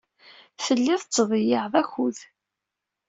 [0.65, 2.17] Telliḍ tettḍeyyiɛeḍ akud.